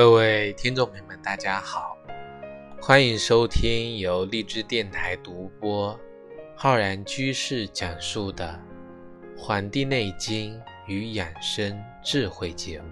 [0.00, 1.94] 各位听众朋友们，大家好，
[2.80, 5.94] 欢迎收听由荔枝电台独播、
[6.56, 8.58] 浩然居士讲述的
[9.38, 12.86] 《黄帝内经与养生智慧》节目。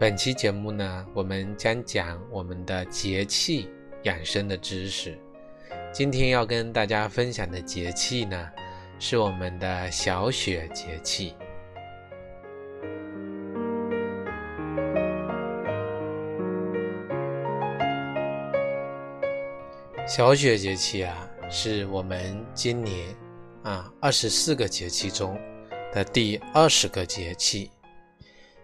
[0.00, 3.70] 本期节目呢，我们将讲我们的节气。
[4.06, 5.18] 养生的知识，
[5.92, 8.48] 今天要跟大家分享的节气呢，
[9.00, 11.34] 是我们的小雪节气。
[20.06, 23.08] 小雪节气啊，是我们今年
[23.64, 25.36] 啊二十四个节气中
[25.92, 27.72] 的第二十个节气。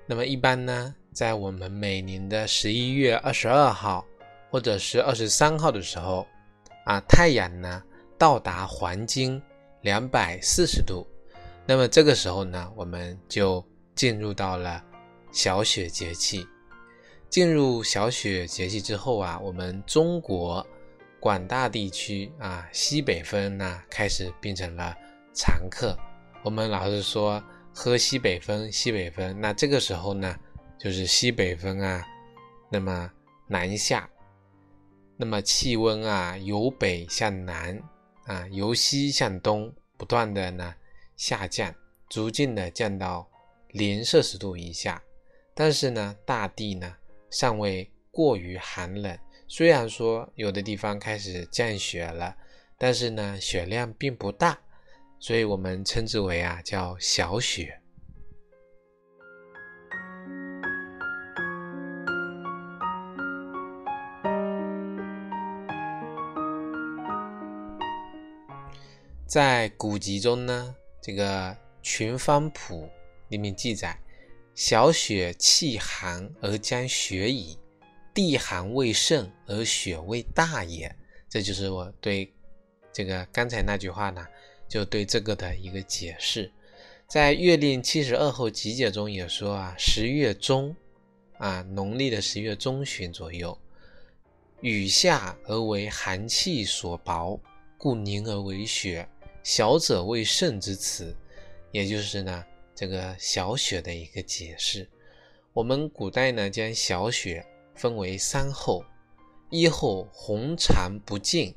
[0.07, 4.07] 那么一般呢，在我们每年的十一月二十二号。
[4.53, 6.27] 或者是二十三号的时候，
[6.85, 7.83] 啊，太阳呢
[8.19, 9.41] 到达黄经
[9.81, 11.07] 两百四十度，
[11.65, 14.85] 那么这个时候呢，我们就进入到了
[15.33, 16.47] 小雪节气。
[17.31, 20.65] 进入小雪节气之后啊，我们中国
[21.19, 24.95] 广大地区啊，西北风呢开始变成了
[25.33, 25.97] 常客。
[26.43, 27.43] 我们老是说
[27.75, 30.37] 喝西北风，西北风，那这个时候呢，
[30.79, 32.07] 就是西北风啊，
[32.71, 33.11] 那么
[33.47, 34.07] 南下。
[35.23, 37.81] 那么气温啊，由北向南
[38.25, 40.75] 啊，由西向东，不断的呢
[41.17, 41.73] 下降，
[42.09, 43.31] 逐渐的降到
[43.69, 45.01] 零摄氏度以下。
[45.55, 46.93] 但是呢，大地呢
[47.31, 49.17] 尚未过于寒冷。
[49.47, 52.37] 虽然说有的地方开始降雪了，
[52.77, 54.59] 但是呢，雪量并不大，
[55.21, 57.81] 所以我们称之为啊叫小雪。
[69.33, 71.49] 在古籍中呢，这个
[71.83, 72.83] 《群芳谱》
[73.31, 73.99] 里面记载
[74.55, 77.59] ：“小雪气寒而将雪矣，
[78.13, 80.95] 地寒未盛而雪未大也。”
[81.31, 82.31] 这就是我对
[82.93, 84.23] 这个刚才那句话呢，
[84.69, 86.53] 就对这个的一个解释。
[87.09, 90.77] 在《月令七十二候集解》中也说啊，十月中
[91.39, 93.59] 啊，农历的十月中旬左右，
[94.61, 97.41] 雨下而为寒气所薄，
[97.79, 99.09] 故凝而为雪。
[99.43, 101.15] 小者为盛之词，
[101.73, 102.45] 也就是呢
[102.75, 104.89] 这个小雪的一个解释。
[105.53, 107.45] 我们古代呢将小雪
[107.75, 108.85] 分为三候：
[109.51, 111.53] 一候红长不尽；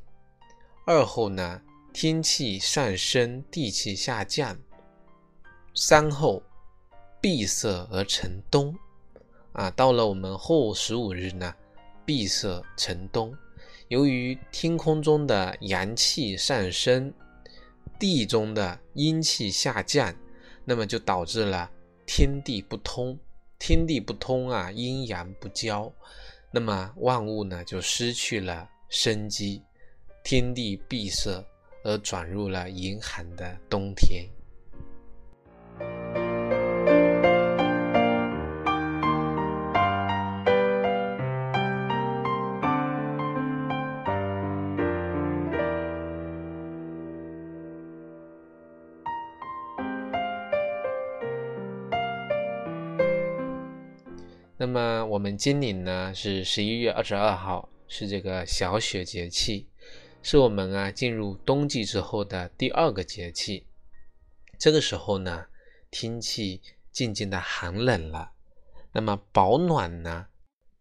[0.85, 1.61] 二候呢
[1.93, 4.55] 天气上升，地气下降；
[5.75, 6.41] 三候
[7.21, 8.75] 闭塞而成冬。
[9.53, 11.53] 啊，到了我们后十五日呢，
[12.03, 13.33] 闭塞成冬。
[13.87, 17.13] 由于天空中的阳气上升。
[17.97, 20.13] 地中的阴气下降，
[20.63, 21.69] 那么就导致了
[22.05, 23.17] 天地不通，
[23.57, 25.91] 天地不通啊，阴阳不交，
[26.51, 29.61] 那么万物呢就失去了生机，
[30.23, 31.43] 天地闭塞，
[31.83, 34.27] 而转入了严寒的冬天。
[54.57, 59.67] 那么我们今年呢是十一月二十二号，是这个小雪节气，
[60.23, 63.67] 是我们啊进入冬季之后的第二个节气。
[64.57, 65.45] 这个时候呢，
[65.91, 68.31] 天气渐渐的寒冷了。
[68.93, 70.25] 那么保暖呢，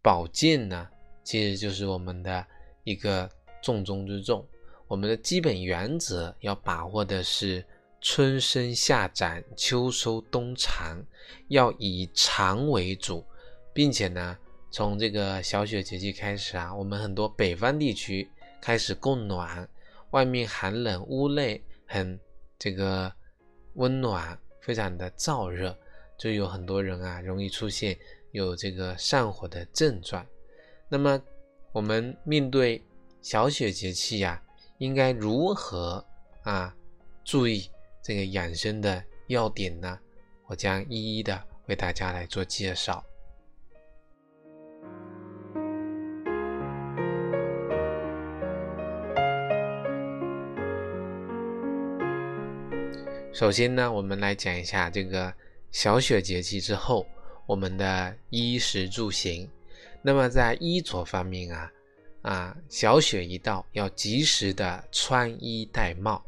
[0.01, 0.87] 保健呢，
[1.21, 2.47] 其实就是我们的
[2.85, 3.29] 一个
[3.61, 4.47] 重中之重。
[4.87, 7.65] 我们的基本原则要把握的是
[7.99, 11.03] 春生夏长，秋收冬藏，
[11.49, 13.25] 要以长为主。
[13.75, 14.37] 并且呢，
[14.71, 18.25] 从这个小雪节气开始啊，我们很多北方地区
[18.61, 19.67] 开始供暖，
[20.11, 22.17] 外面寒冷，屋内很
[22.57, 23.11] 这个
[23.73, 25.77] 温暖，非常的燥热，
[26.17, 27.97] 就有很多人啊容易出现
[28.31, 30.25] 有这个上火的症状。
[30.87, 31.21] 那么
[31.73, 32.81] 我们面对
[33.21, 34.41] 小雪节气呀，
[34.77, 36.01] 应该如何
[36.43, 36.73] 啊
[37.25, 37.69] 注意
[38.01, 39.99] 这个养生的要点呢？
[40.45, 43.03] 我将一一的为大家来做介绍。
[53.35, 55.33] 首先呢，我们来讲一下这个
[55.69, 57.05] 小雪节气之后，
[57.45, 59.45] 我们的衣食住行。
[60.01, 61.69] 那么在衣着方面啊，
[62.21, 66.23] 啊，小雪一到，要及时的穿衣戴帽，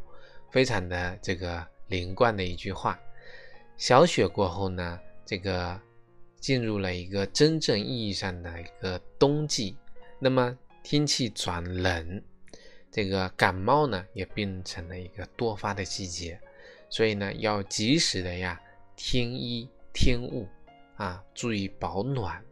[0.52, 3.00] 非常的这个连贯的一句话。
[3.78, 5.80] 小雪过后呢，这个
[6.42, 9.78] 进入了一个真正意义上的一个冬季，
[10.20, 12.22] 那么天气转冷，
[12.92, 16.38] 这个感冒呢也变成了一个多发的季节，
[16.90, 18.60] 所以呢要及时的呀
[18.96, 20.48] 添衣添物
[20.96, 22.44] 啊，注意保暖。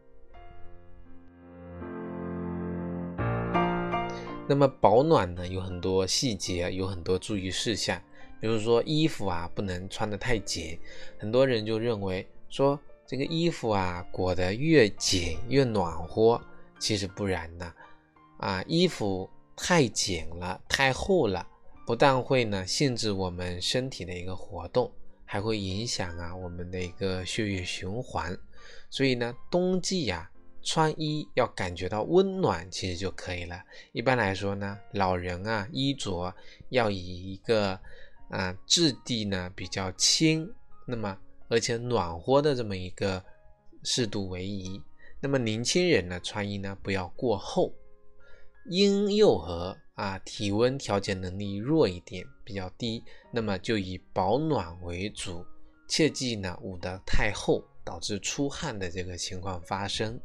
[4.48, 8.00] 那么保暖呢有很多细节，有很多注意事项。
[8.40, 10.78] 比如说衣服啊，不能穿得太紧。
[11.18, 16.40] 很多人就认为说这个衣服啊裹得越紧越暖和，
[16.78, 17.72] 其实不然呢。
[18.38, 21.44] 啊，衣服太紧了、太厚了，
[21.86, 24.92] 不但会呢限制我们身体的一个活动，
[25.24, 28.36] 还会影响啊我们的一个血液循环。
[28.90, 30.30] 所以呢，冬季呀
[30.62, 33.62] 穿衣要感觉到温暖，其实就可以了。
[33.92, 36.34] 一般来说呢，老人啊衣着
[36.68, 37.80] 要以一个。
[38.28, 40.52] 啊，质地呢比较轻，
[40.84, 41.16] 那么
[41.46, 43.24] 而且暖和的这么一个
[43.84, 44.82] 适度为宜。
[45.20, 47.72] 那么年轻人呢穿衣呢不要过厚，
[48.68, 55.44] 婴幼儿啊体温调节能力弱一点，比较低，那么就以保暖为主，
[55.88, 60.20] 切忌呢捂得太厚，导致出汗的这个情况发生。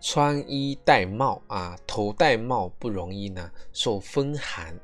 [0.00, 4.78] 穿衣戴帽啊，头戴帽不容易呢，受风寒。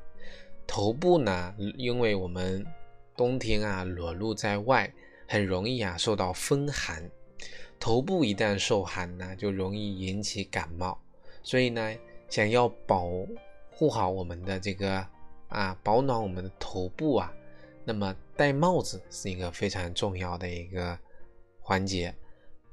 [0.67, 2.65] 头部呢，因为我们
[3.15, 4.93] 冬天啊裸露在外，
[5.29, 7.09] 很容易啊受到风寒。
[7.79, 10.99] 头部一旦受寒呢，就容易引起感冒。
[11.43, 11.95] 所以呢，
[12.29, 13.07] 想要保
[13.71, 15.05] 护好我们的这个
[15.49, 17.33] 啊，保暖我们的头部啊，
[17.83, 20.97] 那么戴帽子是一个非常重要的一个
[21.61, 22.15] 环节，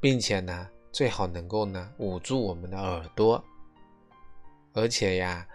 [0.00, 0.68] 并且呢。
[0.94, 3.42] 最好能够呢捂住我们的耳朵，
[4.74, 5.48] 而且呀，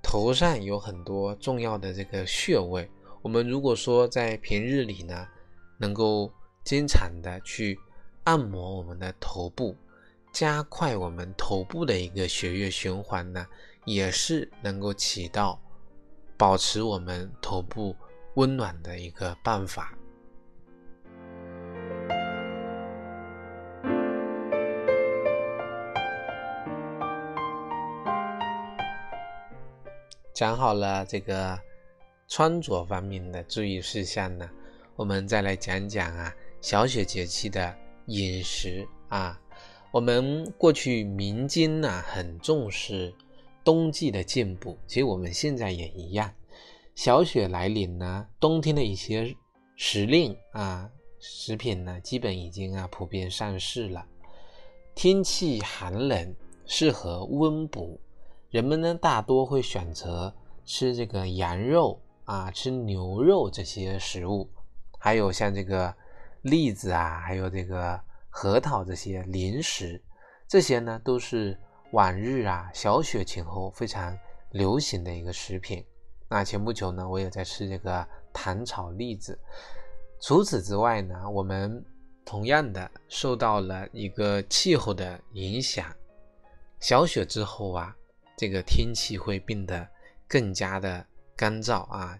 [0.00, 2.88] 头上有很多重要的这个穴位。
[3.20, 5.26] 我们如果说在平日里呢，
[5.76, 6.32] 能够
[6.62, 7.76] 经常的去
[8.26, 9.76] 按摩我们的头部，
[10.32, 13.46] 加快我们头部的一个血液循环呢，
[13.84, 15.60] 也是能够起到
[16.36, 17.94] 保持我们头部
[18.34, 19.96] 温暖的一个办法。
[30.34, 31.56] 讲好了这个
[32.26, 34.50] 穿着方面的注意事项呢，
[34.96, 37.72] 我们再来讲讲啊小雪节气的
[38.06, 39.40] 饮食啊。
[39.92, 43.14] 我们过去民间呢很重视
[43.64, 46.30] 冬季的进补，其实我们现在也一样。
[46.94, 49.34] 小雪来临呢，冬天的一些
[49.74, 54.06] 时令啊食品呢，基本已经啊普遍上市了。
[54.94, 56.34] 天气寒冷，
[56.66, 58.00] 适合温补。
[58.50, 64.48] 人们呢大多会选择吃这个羊肉啊，吃牛肉这些食物，
[64.98, 65.94] 还有像这个
[66.46, 68.00] 栗子啊，还有这个
[68.30, 70.02] 核桃这些零食，
[70.48, 71.58] 这些呢都是
[71.92, 74.16] 往日啊小雪前后非常
[74.50, 75.84] 流行的一个食品。
[76.28, 79.38] 那前不久呢，我也在吃这个糖炒栗子。
[80.20, 81.84] 除此之外呢，我们
[82.24, 85.94] 同样的受到了一个气候的影响，
[86.80, 87.96] 小雪之后啊。
[88.38, 89.88] 这个天气会变得
[90.28, 91.02] 更加的
[91.34, 92.18] 干燥啊！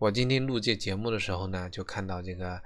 [0.00, 2.60] 我今天录这节目的时候呢，就看到这个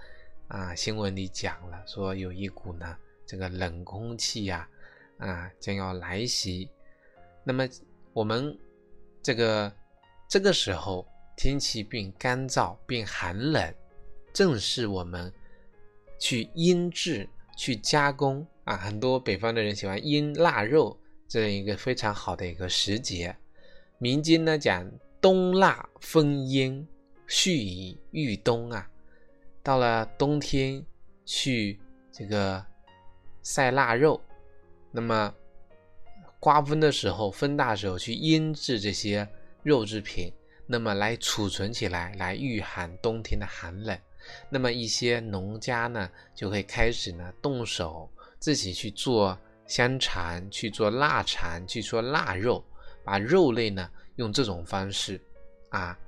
[0.49, 4.69] 啊新闻里讲了，说有一股呢这个冷空气呀
[5.19, 6.69] 啊将要来袭。
[7.45, 7.69] 那么
[8.13, 8.57] 我们
[9.23, 9.73] 这个
[10.29, 13.75] 这个时候天气变干燥、变寒冷，
[14.33, 15.33] 正是我们
[16.19, 20.97] 去腌制、去加工啊，很多北方的人喜欢腌腊肉。
[21.29, 23.37] 这样一个非常好的一个时节，
[23.99, 24.89] 民间呢讲
[25.21, 26.87] 冬腊风烟，
[27.27, 28.89] 蓄以御冬啊。
[29.67, 30.81] 到了冬天
[31.25, 31.77] 去
[32.13, 32.65] 这个
[33.43, 34.21] 晒腊肉，
[34.93, 35.35] 那么
[36.39, 39.29] 刮风的时候，风大的时候去腌制这些
[39.65, 40.33] 肉制品，
[40.69, 43.99] 那么来储存起来，来御寒冬天的寒冷。
[44.49, 48.09] 那么一些农家呢，就会开始呢动手
[48.39, 49.37] 自己去做。
[49.67, 52.65] 香肠去做腊肠，去做腊肉，
[53.03, 55.21] 把肉类呢用这种方式
[55.71, 55.99] 啊，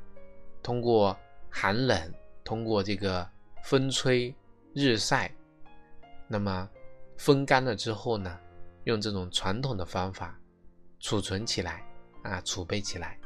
[0.62, 1.18] 通过
[1.50, 3.28] 寒冷，通过这个
[3.62, 4.34] 风吹
[4.72, 5.30] 日晒，
[6.26, 6.68] 那么
[7.16, 8.38] 风干了之后呢，
[8.84, 10.38] 用这种传统的方法
[11.00, 11.84] 储存起来
[12.22, 13.18] 啊，储备起来。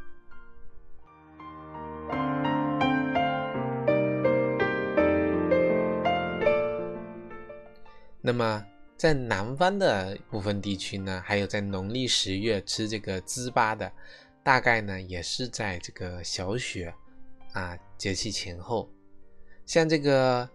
[8.20, 8.64] 那么
[8.96, 13.92] 在南方的部分地区呢，还有在农历十月吃这个糍粑的，
[14.42, 16.94] 大概呢也是在这个小雪
[17.52, 18.88] 啊节气前后。
[19.66, 20.48] 像这个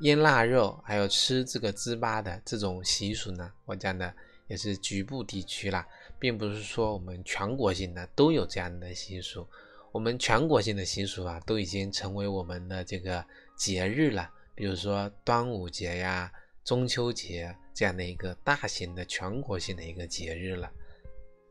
[0.00, 4.14] 腌腊肉，还有吃这个糍粑的这种习俗呢，我讲的
[4.48, 5.86] 也是局部地区啦，
[6.18, 9.46] 并不是说我们全国性的都有这样的习俗。
[9.92, 13.24] 我们全国性的习俗啊，都已经成为我们的这个
[13.56, 16.32] 节日了，比如说端午节呀、
[16.64, 20.68] 中秋节这样的一个大型的全国性的一个节日了。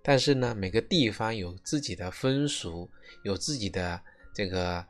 [0.04, 2.90] 但是呢，每个地方有自己的风俗，
[3.24, 3.98] 有自己的
[4.34, 4.86] 这个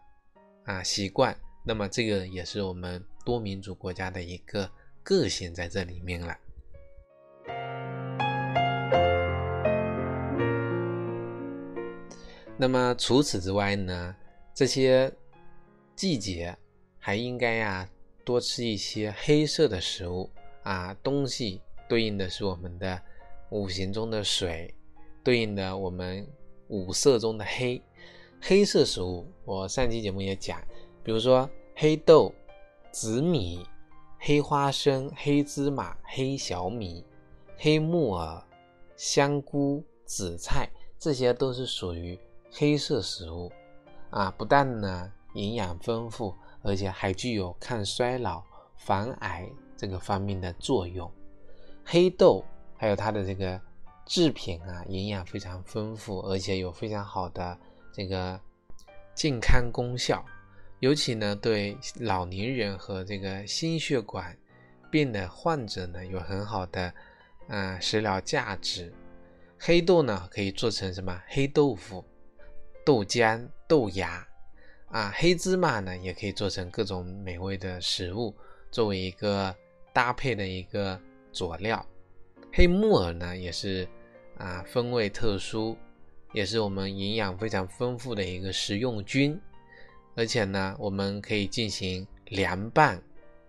[0.66, 4.70] 啊习惯，那么这个也是我们多民族国家的一个
[5.02, 6.38] 个性在这里面了。
[12.58, 14.16] 那么除此之外呢，
[14.54, 15.12] 这些
[15.96, 16.56] 季节
[17.00, 17.90] 还应该呀
[18.26, 20.30] 多吃一些黑色的食物
[20.64, 20.94] 啊。
[21.02, 23.02] 东西对应的是我们的
[23.52, 24.74] 五行中的水，
[25.24, 26.28] 对应的我们
[26.68, 27.82] 五色中的黑。
[28.46, 30.62] 黑色食物，我上期节目也讲，
[31.04, 32.34] 比如说黑豆、
[32.92, 33.66] 紫米、
[34.20, 37.06] 黑花生、黑芝麻、黑小米、
[37.58, 38.44] 黑木耳、
[38.96, 42.20] 香菇、紫菜，这些都是属于。
[42.56, 43.52] 黑色食物
[44.12, 48.44] 啊，不但呢营养丰富，而且还具有抗衰老、
[48.78, 51.12] 防癌这个方面的作用。
[51.84, 52.46] 黑豆
[52.78, 53.60] 还有它的这个
[54.06, 57.58] 制品啊，营养非常丰富，而且有非常好的
[57.92, 58.40] 这个
[59.16, 60.24] 健康功效，
[60.84, 64.38] 尤其呢对老年人和这个心血管
[64.92, 66.94] 病的患者呢有很好的
[67.48, 68.94] 啊食疗价值。
[69.58, 72.04] 黑豆呢可以做成什么黑豆腐？
[72.86, 74.28] 豆浆、豆芽
[74.88, 78.36] 啊，黑芝麻呢，也可以做成各种美味的食物，
[78.70, 79.56] 作为一个
[79.94, 81.00] 搭配的一个
[81.32, 81.84] 佐料。
[82.52, 83.88] 黑木耳呢，也是
[84.38, 85.78] 啊，风味特殊，
[86.34, 89.40] 也是我们营养非常丰富的一个食用菌。
[90.16, 93.02] 而且呢，我们可以进行凉拌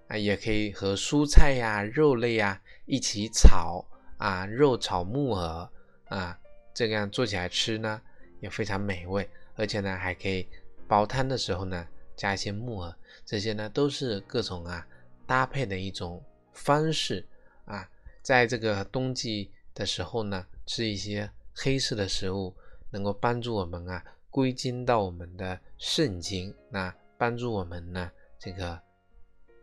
[0.09, 3.85] 啊，也可以和蔬菜呀、肉类呀一起炒
[4.19, 5.69] 啊，肉炒木耳
[6.09, 6.39] 啊，
[6.73, 8.01] 这样做起来吃呢。
[8.41, 10.47] 也非常美味，而且呢，还可以
[10.87, 12.95] 煲汤的时候呢，加一些木耳，
[13.25, 14.87] 这些呢都是各种啊
[15.27, 17.27] 搭配的一种方式
[17.65, 17.89] 啊。
[18.21, 22.55] 在这个冬季的时候呢，吃一些黑色的食物，
[22.91, 28.77] 能够帮助我们啊归经到我们的肾经，那帮助我们呢这个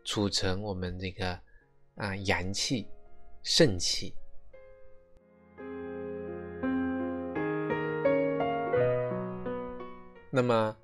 [0.02, 1.38] 储存我们这个
[1.96, 2.88] 啊阳气、
[3.42, 4.14] 肾气。
[10.30, 10.74] 那么，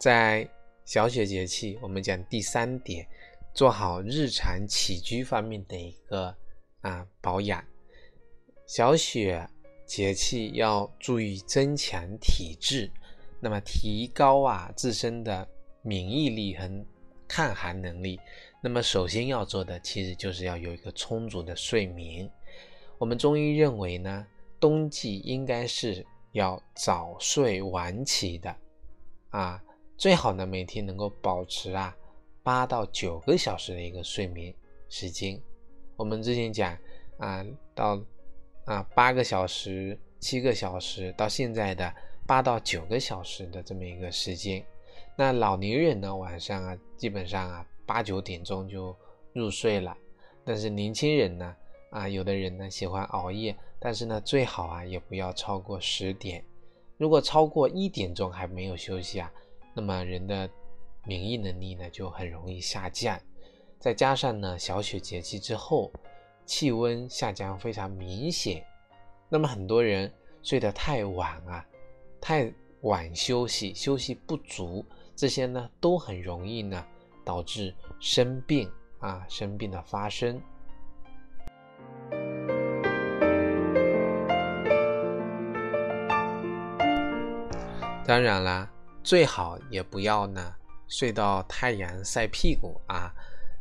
[0.00, 0.48] 在
[0.86, 3.06] 小雪节气，我们讲第三点，
[3.52, 6.34] 做好日常起居方面的一个
[6.80, 7.62] 啊保养。
[8.66, 9.46] 小雪
[9.84, 12.90] 节气要注意增强体质，
[13.44, 15.46] 那么提高啊自身的
[15.82, 16.86] 免疫力和
[17.28, 18.18] 抗寒能力。
[18.62, 22.26] 那么首先要做的，其实就是要有一个充足的睡眠。
[22.96, 24.26] 我们中医认为呢，
[24.58, 28.56] 冬季应该是要早睡晚起的。
[29.28, 29.62] 啊，
[29.98, 31.94] 最好呢，每天能够保持啊
[32.42, 34.54] 八到九个小时的一个睡眠
[34.88, 35.38] 时间。
[35.96, 36.74] 我们之前讲
[37.18, 38.02] 啊，到
[38.64, 41.94] 啊八个小时、七个小时，到现在的
[42.26, 44.64] 八到九个小时的这么一个时间。
[45.16, 48.94] 那老年人呢，晚上啊，基本上啊八九点钟就
[49.32, 49.96] 入睡了。
[50.44, 51.56] 但是年轻人呢，
[51.90, 56.44] 啊有的人呢喜欢熬夜，但是呢最好啊也不要超过十点。
[56.96, 59.32] 如果超过一点钟还没有休息啊，
[59.74, 60.48] 那么人的
[61.04, 63.20] 免疫能力呢就很容易下降。
[63.78, 65.92] 再加上呢小雪节气之后，
[66.46, 68.64] 气温下降非常明显，
[69.28, 70.12] 那么很多人
[70.42, 71.66] 睡得太晚啊，
[72.26, 72.50] 太
[72.80, 74.82] 晚休息，休息不足，
[75.14, 76.82] 这些呢都很容易呢
[77.22, 80.40] 导致生病啊生病的发生。
[88.06, 90.54] 当然啦，最好也不要呢
[90.88, 93.12] 睡到太阳晒屁股啊。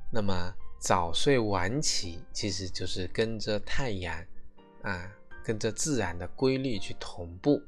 [0.10, 4.18] 那么早睡晚起，其实就是跟着太阳
[4.84, 5.12] 啊，
[5.44, 7.62] 跟着自然的规律去同步。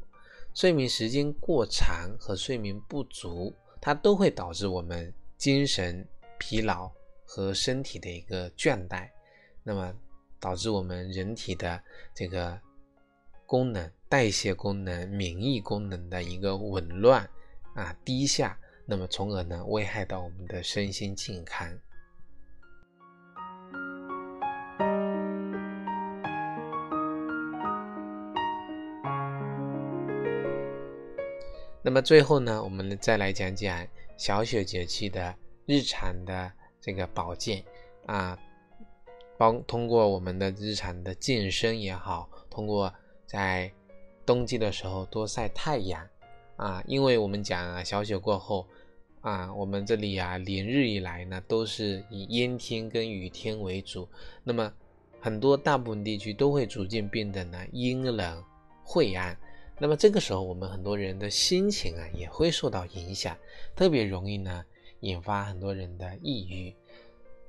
[0.56, 6.08] 睡眠时间过长和睡眠不足，它都会导致我们精神
[6.40, 6.90] 疲劳
[7.26, 9.10] 和身体的一个倦怠，
[9.64, 9.94] 那么
[10.40, 11.84] 导致我们人体的
[12.14, 12.58] 这个
[13.46, 13.92] 功能。
[14.08, 17.30] 代谢功能、免疫功能的一个紊乱
[17.74, 21.68] 啊低下，那么从而呢危害到我们的身心健康。
[31.86, 33.88] 那么最后呢，我们再来讲讲
[34.18, 35.36] 小雪节气的
[35.68, 36.52] 日常的
[36.82, 37.64] 这个保健
[38.08, 38.36] 啊，
[39.38, 42.92] 帮通过我们的日常的健身也好，通过
[43.28, 43.72] 在
[44.26, 46.04] 冬季的时候多晒太阳
[46.56, 48.66] 啊，因为我们讲啊，小雪过后
[49.22, 54.10] 啊，我们这里啊连日以来呢都是以阴天跟雨天为主，
[54.44, 54.74] 那么
[55.20, 58.44] 很多大部分地区都会逐渐变得呢阴冷
[58.84, 59.38] 晦暗。
[59.78, 63.36] 那么这个时候，我们很多人的心情啊也会受到影响，
[63.76, 64.64] 特别容易呢
[65.02, 66.74] 引发很多人的抑郁。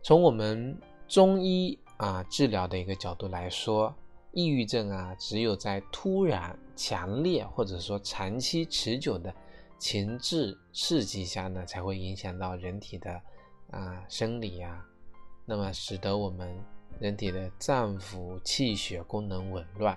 [0.03, 3.95] 从我们中医啊治疗的一个角度来说，
[4.33, 9.33] 抑郁症啊只有在突然、强烈或者说长期持久的
[9.79, 13.23] 情志刺激下呢，才会影响到人体的
[13.71, 14.85] 啊生理啊，
[15.45, 16.53] 那么使得我们
[16.99, 19.97] 人体的脏腑气血功能紊乱，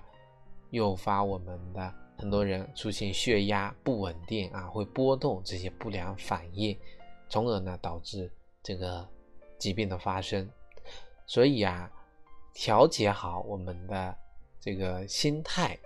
[0.70, 1.92] 诱发我们的。
[2.20, 6.78] 很多人出现血压不稳定啊，会波动这些不良反应，
[7.30, 8.30] 从而呢导致
[8.62, 9.08] 这个
[9.58, 10.48] 疾病的发生。
[11.26, 11.90] 所以啊，
[12.54, 14.14] 调节好我们的
[14.60, 15.80] 这个心态，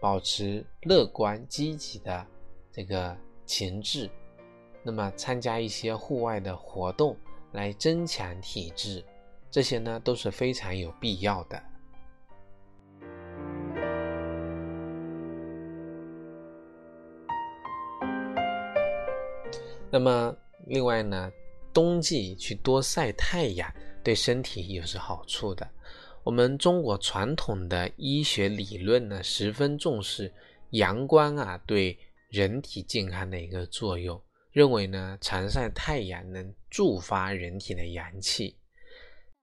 [0.00, 2.26] 保持乐观积极的
[2.72, 3.14] 这个
[3.44, 4.08] 情志，
[4.82, 7.14] 那么参加一些户外的活动
[7.52, 9.04] 来增强体质，
[9.50, 11.62] 这些呢都是非常有必要的。
[19.90, 21.30] 那么，另外呢，
[21.72, 25.68] 冬季去多晒太阳对身体也是好处的。
[26.22, 30.32] 我们中国传统的医学理论呢，十分重视
[30.70, 31.96] 阳光啊对
[32.30, 38.56] 人体健康的一个作用，认为呢，常晒太阳能助发人体的阳气。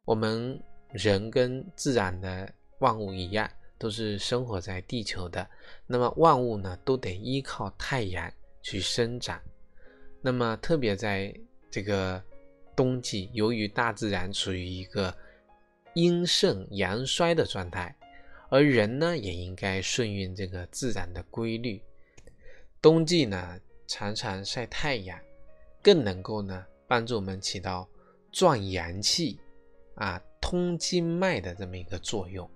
[0.03, 5.49] 我们人跟自然的万物一样，都是生活在地球的，
[5.87, 8.29] 那么万物呢，都得依靠太阳
[8.61, 9.41] 去生长。
[10.25, 11.35] 那么，特别在
[11.69, 12.23] 这个
[12.77, 15.13] 冬季，由于大自然处于一个
[15.95, 17.93] 阴盛阳衰的状态，
[18.47, 21.81] 而人呢，也应该顺应这个自然的规律。
[22.81, 25.19] 冬季呢，常常晒太阳，
[25.81, 27.85] 更能够呢，帮助我们起到
[28.31, 29.37] 壮阳气、
[29.95, 32.49] 啊通经脉的这么一个作用。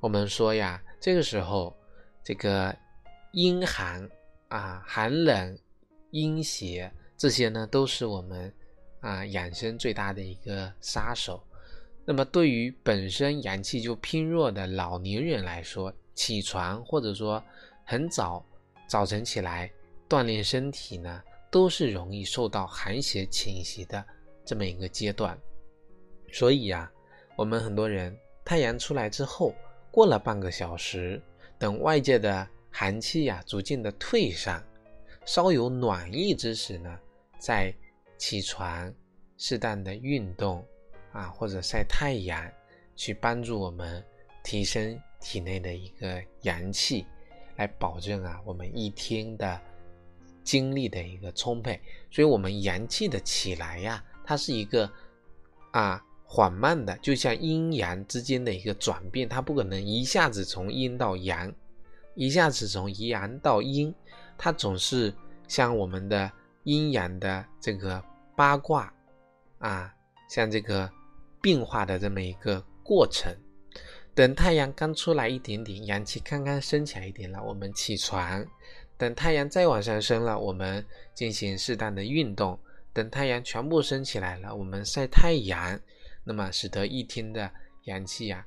[0.00, 0.82] 我们说呀。
[1.04, 1.76] 这个时候，
[2.22, 2.74] 这个
[3.32, 4.08] 阴寒
[4.48, 5.58] 啊、寒冷、
[6.12, 8.50] 阴邪这些呢，都是我们
[9.00, 11.46] 啊养生最大的一个杀手。
[12.06, 17.44] 那么，对于本身阳气就偏弱的老年人来说，起床或者说
[17.84, 18.42] 很早
[18.86, 19.70] 早晨起来
[20.08, 24.02] 锻炼身体呢，都是容易受到寒邪侵袭的
[24.42, 25.38] 这么一个阶段。
[26.32, 26.90] 所以呀，
[27.36, 29.54] 我们很多人太阳出来之后。
[29.94, 31.22] 过了半个小时，
[31.56, 34.60] 等外界的寒气呀逐渐的退散，
[35.24, 36.98] 稍有暖意之时呢，
[37.38, 37.72] 再
[38.18, 38.92] 起床，
[39.38, 40.66] 适当的运动
[41.12, 42.44] 啊，或者晒太阳，
[42.96, 44.04] 去帮助我们
[44.42, 47.06] 提升体内的一个阳气，
[47.54, 49.60] 来保证啊我们一天的
[50.42, 51.80] 精力的一个充沛。
[52.10, 54.90] 所以，我们阳气的起来呀，它是一个
[55.70, 56.04] 啊。
[56.34, 61.54] 缓慢的，就像阴阳之间的一个转变，它不可能一下子从阴到阳，
[62.16, 63.94] 一下子从阳到阴，
[64.36, 65.14] 它总是
[65.46, 66.28] 像我们的
[66.64, 68.02] 阴阳的这个
[68.34, 68.92] 八卦
[69.58, 69.94] 啊，
[70.28, 70.90] 像这个
[71.40, 73.32] 变化的这么一个过程。
[74.12, 78.44] 等太阳刚出来一点点，阳气刚刚升起来一点了，我们起床；
[78.96, 82.58] 等太阳再往上升了，我们进行适当的运动；
[82.92, 85.78] 等太阳全部升起来了，我们晒太阳。
[86.26, 87.50] 那么，使得一天的
[87.82, 88.46] 阳气啊，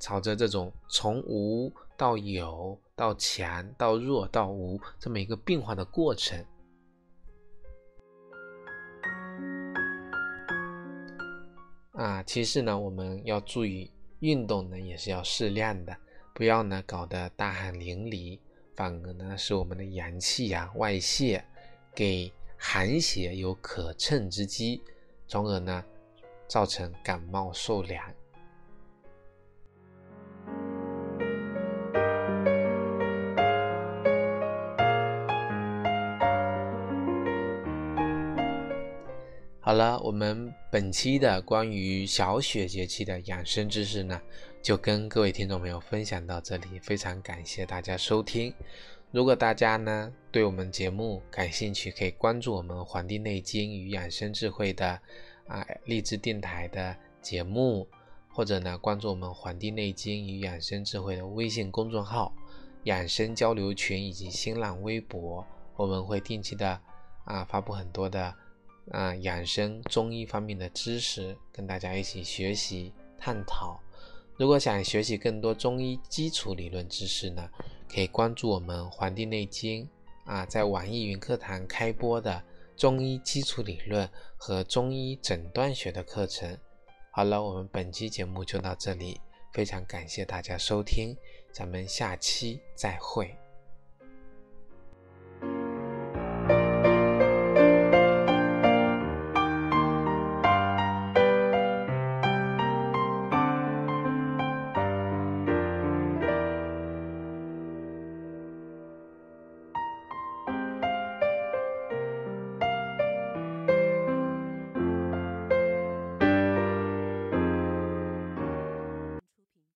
[0.00, 6.44] 朝着这种从无到有、到强到弱到无这么一个变化的过程
[11.92, 12.20] 啊。
[12.24, 15.96] 其实呢，我们要注意运动呢，也是要适量的，
[16.34, 18.36] 不要呢搞得大汗淋漓，
[18.74, 21.44] 反而呢使我们的阳气啊外泄，
[21.94, 24.82] 给寒邪有可乘之机，
[25.28, 25.84] 从而呢。
[26.52, 28.04] 造成感冒受凉。
[39.60, 44.20] 好了，我们本期的关于小雪节气的养生知识呢，
[44.60, 46.78] 就跟各位听众朋友分享到这里。
[46.80, 48.52] 非常感谢大家收听。
[49.10, 55.00] 如果大家呢对我们节目感兴趣，可以关注我们《黄帝内经与养生智慧》的。
[55.46, 57.86] 啊，励志电台的节目，
[58.30, 62.32] 或者呢关注我们《黄帝内经与养生智慧》的微信公众号、
[62.84, 65.44] 养生交流群以及新浪微博，
[65.76, 66.80] 我们会定期的
[67.24, 68.34] 啊发布很多的
[68.90, 73.78] 啊养生中医方面的知识，跟大家一起学习探讨。
[74.38, 77.48] 如果想学习更多中医基础理论知识呢，
[77.92, 79.84] 可以关注我们《黄帝内经》
[80.30, 82.42] 啊，在网易云课堂开播的
[82.76, 86.58] 中医基础理论和中医诊断学的课程。
[87.10, 89.20] 好了，我们本期节目就到这里，
[89.52, 91.16] 非常感谢大家收听，
[91.52, 93.36] 咱们下期再会。